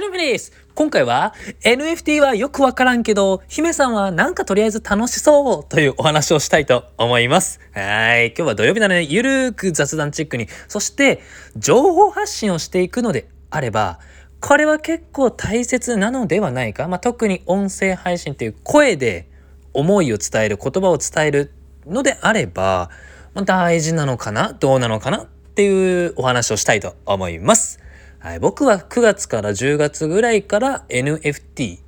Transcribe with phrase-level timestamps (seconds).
[0.00, 0.52] はい、フィです。
[0.74, 7.60] 今回は NFT はよくわからんけど、姫さんはなんかとりあえず楽しそうというお話をしたいと思います。
[7.74, 8.28] はい。
[8.28, 11.20] 今日は土曜日なので、ゆるーく雑談チックに、そして
[11.58, 14.00] 情報発信をしていくのであれば、
[14.40, 16.88] これは結構大切なのではないか。
[16.88, 19.28] まあ、特に音声配信っていう声で
[19.74, 21.52] 思いを伝える、言葉を伝える
[21.84, 22.88] のであれば、
[23.34, 27.79] まあ、大事なのかなどうなのかなっていうお話をしたいと思います。
[28.20, 31.78] はい、僕は9月から10月ぐらいから NFT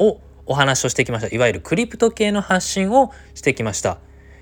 [0.00, 1.32] をお話をしてきました。
[1.32, 3.98] いわゆるクリプト系の発信をしてきました。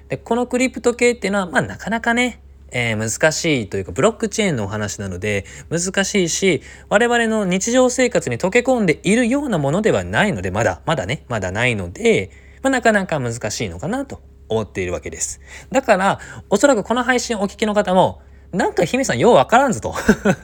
[0.09, 12.31] でこのクリプト系っていうのは、まあ、なかなかね、えー、難しいというかブロックチェーンのお話なので難しいし我々の日常生活に溶け込んでいるようなものではないのでまだまだねまだないので、
[12.63, 15.41] まあ、なかなか難しいのかなと思っているわけです。
[15.71, 18.23] だからおそらくこの配信をお聞きの方も
[18.55, 19.93] なんか姫さんようわからんぞと。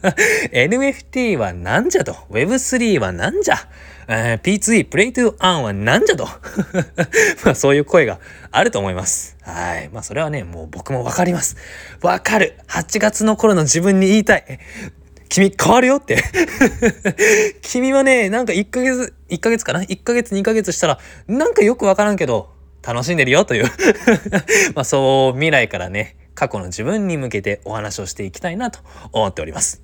[0.53, 2.13] NFT はなんじゃと。
[2.31, 3.57] Web3 はなんじゃ。
[4.09, 6.27] えー、P2E、プレイトゥーアンはなんじゃと。
[7.45, 8.19] まあそういう声が
[8.51, 9.37] あると思います。
[9.43, 9.89] はい。
[9.93, 11.57] まあそれはね、もう僕もわかります。
[12.03, 12.57] わかる。
[12.67, 14.59] 8月の頃の自分に言いたい。
[15.29, 16.19] 君変わるよって
[17.63, 20.99] 君はね、なんか1ヶ月、1ヶ月かな ?1 ヶ月2ヶ月したら、
[21.29, 22.51] なんかよくわからんけど、
[22.83, 23.65] 楽しんでるよという
[24.75, 28.81] まあそう未来からね、過去の自分に向けてお話をしていきたいなと
[29.13, 29.83] 思っております。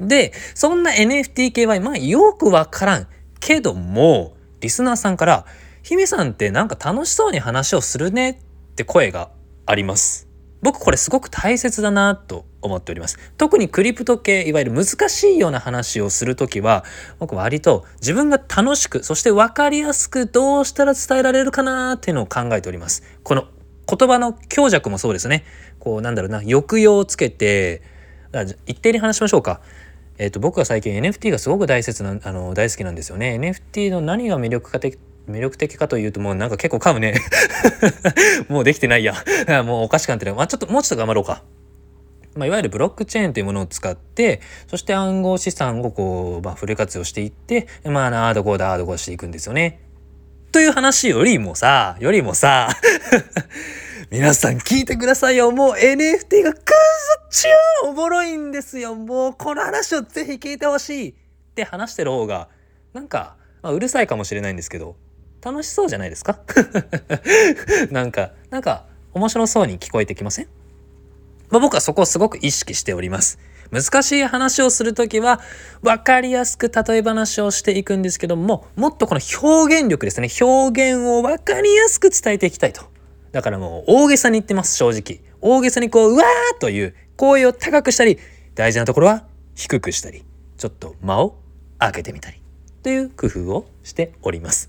[0.00, 3.06] で、そんな NFT 系はまあよくわからん
[3.38, 5.44] けども、リスナーさんから、
[5.82, 8.36] 姫さんってなんか楽しそうに話をするねっ
[8.76, 9.28] て声が
[9.66, 10.26] あります。
[10.62, 13.18] 僕これすごく大切だなと思っております。
[13.36, 16.82] 特にクリプト系、いわゆる難しいような話をするときは、
[17.18, 23.02] 僕割と自分が楽しく、そして分かりやすくどうしたら伝えられるかなっていうのを考えております。
[23.22, 23.48] この
[23.88, 25.44] 言葉の強弱もそうですね。
[25.78, 27.82] こうなんだろうな抑揚をつけて
[28.66, 29.60] 一定に話しましょうか。
[30.18, 33.36] えっ、ー、と僕は最近 NFT がすごく大切なあの大好きなんですよね。
[33.40, 37.14] NFT の何が魅力か的魅力的かというともうなんか結構噛むね
[38.48, 39.14] もうできてないや
[39.64, 41.42] もうおかしくなってるまあちょっともうちょっと頑張ろうか
[42.34, 49.80] まあ、いわゆるブロックチェーンというものを使ってそして暗号資産をこう、まあ、フル活用していってまああードこうだあードこうしていくんですよね
[50.52, 52.68] という話よりもさよりもさ
[54.10, 55.50] 皆さん聞いてくださいよ。
[55.52, 56.58] もう NFT がく
[57.30, 57.42] ず
[57.82, 58.94] 超おもろいんですよ。
[58.94, 61.14] もうこの話をぜひ聞いてほしいっ
[61.54, 62.48] て話してる方が、
[62.92, 64.96] なんか、まあ、うるさいかもしれないんですけど、
[65.42, 66.40] 楽しそうじゃないですか？
[67.90, 68.84] なんか、なんか
[69.14, 70.48] 面白そうに聞こえてきません？
[71.48, 73.38] まあ、僕はそこをすごく意識しております。
[73.72, 75.40] 難しい話をする時は
[75.80, 80.28] 分かりやすく例え話をしていくんですけどももっとこの表現力ですね。
[80.40, 82.92] 表現を分かりやすく伝えていきたいと。
[83.32, 85.20] だからもう大げさに言ってます、正直。
[85.40, 88.18] 大げさにこう、うわーという声を高くしたり、
[88.54, 89.24] 大事なところは
[89.54, 90.24] 低くしたり、
[90.58, 91.38] ちょっと間を
[91.78, 92.42] 空けてみたり、
[92.82, 94.68] という工夫をしております。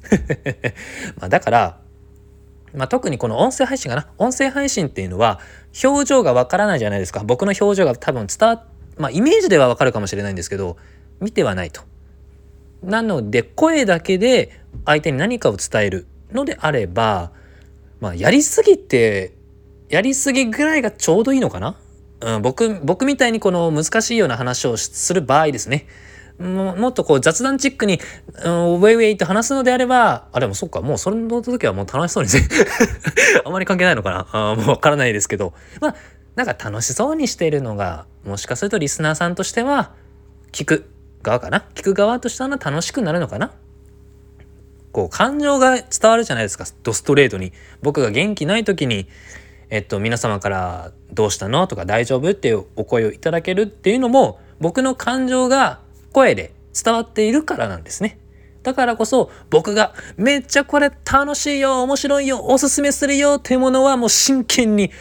[1.19, 1.79] まだから、
[2.73, 4.07] まあ、特にこの音声配信かな。
[4.17, 5.39] 音声配信っていうのは
[5.83, 7.23] 表情がわからないじゃないですか。
[7.23, 8.65] 僕の表情が多分伝わ
[8.97, 10.77] まあイメージではわかるかもしれないんですけど
[11.19, 11.81] 見てはないと。
[12.83, 17.31] なので声だけで相手に何かを伝えるのであれば
[18.03, 19.31] まあ、やりすぎて、
[19.87, 21.77] やりすぎぐらいがちょうどいいのかな？
[22.19, 25.87] うん、僕、僕みたいにこの難しいような話をする場合ですね。
[26.37, 28.01] ももっとこう雑談チックに、
[28.43, 32.41] うん、ウェイウェイと話すのであれば、あ、でもそっか、もうその時はもう楽しそうにね
[33.45, 34.27] あまり関係ないのかな？
[34.33, 35.53] あもうわからないですけど。
[35.79, 35.95] まあ、
[36.35, 39.93] なんか楽しそうにしているのが、もしかするとリスナーさんとしては、
[40.51, 40.89] 聞く
[41.21, 41.65] 側かな？
[41.75, 43.51] 聞く側としては楽しくなるのかな？
[44.91, 47.51] こう感情が伝わるじゃないですかドストレートに
[47.81, 49.07] 僕が元気ない時に
[49.71, 55.79] えっと皆様から「どうしたの?」とか「大丈夫?」っていうお声をいただけるっていうのも僕の感情が
[56.11, 58.19] 声で伝わっているからなんですね。
[58.61, 64.91] だからこそ僕がめっちゃこれ楽しいよ面白いよおすすめするよっていうものはもう真剣に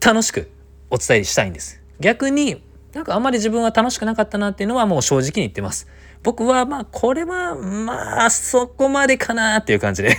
[0.00, 0.50] 楽しく
[0.90, 1.80] お伝えしたいんです。
[2.00, 2.62] 逆に
[2.92, 5.86] なんかあんまり自分は楽しくなかったなっていうのはもう正直に言ってます。
[6.22, 10.16] 僕はまあこれはまあそこまでかなっていう感じで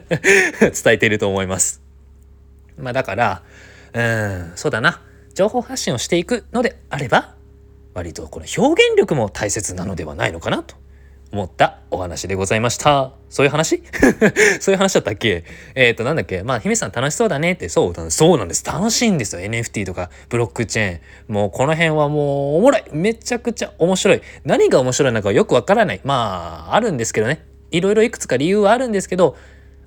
[0.60, 1.82] 伝えていると思います。
[2.78, 3.42] まあだから
[3.92, 5.02] うんそうだな
[5.34, 7.34] 情報発信をしていくのであれば
[7.94, 10.76] 割とこの表現力も大切なのではないのかなと
[11.32, 13.12] 思ったお話でございました。
[13.28, 13.82] そういう話？
[14.60, 15.44] そういう話だったっけ？
[15.74, 16.42] えっ、ー、と、なんだっけ？
[16.42, 18.64] まあ、姫さん楽しそうだねって、そう、そうなんです。
[18.64, 19.42] 楽しいんですよ。
[19.42, 21.32] NFT とか、ブロックチェーン。
[21.32, 22.84] もう、この辺はもう、おもろい。
[22.92, 24.22] めちゃくちゃ面白い。
[24.44, 26.00] 何が面白いのかよくわからない。
[26.02, 27.44] まあ、あるんですけどね。
[27.70, 29.36] いろいろいくつか理由はあるんですけど、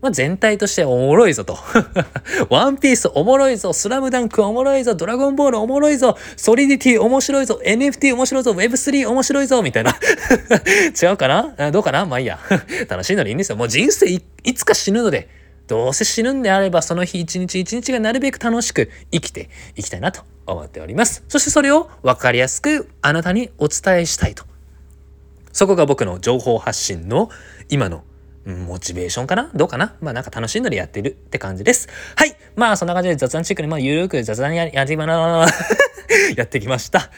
[0.04, 1.58] まあ、全体としておもろいぞと。
[2.52, 3.72] ワンピースおもろいぞ。
[3.72, 4.96] スラムダンクおもろいぞ。
[4.96, 6.18] ドラゴンボールおもろいぞ。
[6.36, 7.62] ソリディティ面白いぞ。
[7.66, 8.52] NFT 面白いぞ。
[8.52, 9.64] Web3 面白いぞ。
[9.64, 9.96] みたいな。
[11.02, 11.72] 違うかな？
[11.72, 12.06] どうかな？
[12.06, 12.38] まあいいや。
[12.90, 13.56] 楽しいのでいいんですよ。
[13.56, 14.22] もう人生い
[14.54, 15.30] つか死ぬので。
[15.68, 21.24] どうせ死ぬんであればその日一日一日がなるべく楽しく生きていきたいなと思っております。
[21.30, 24.44] そしてそれを分かりやすくあなたにお伝えしたいと。
[25.54, 27.30] そこが僕の情報発信の
[27.70, 28.04] 今の
[28.46, 29.50] モチベーションかな？
[29.56, 29.96] どうかな？
[30.02, 31.88] まあなんか楽しいのでやってるって感じです。
[32.16, 32.36] はい。
[32.56, 34.94] まあそんな感じで雑談チックにまあゆるく雑談ややって
[36.36, 37.00] やってきました。
[37.00, 37.10] はい。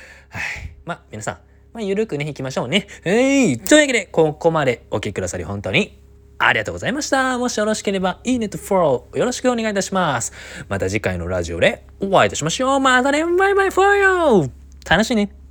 [0.86, 1.38] まあ皆さん、
[1.74, 2.88] まあゆるくね、行きましょうね。
[3.04, 3.60] えい。
[3.60, 6.00] というわけで、ここまでお聴きくださり本当に
[6.38, 7.38] ありがとうございました。
[7.38, 10.32] もしよろしければ、いいねとフォローよろしくお願いいたします。
[10.70, 12.80] また次回のラジオでお会いいたしましょう。
[12.80, 14.52] またね、バイバイフォーヨー
[14.90, 15.45] 楽しいね。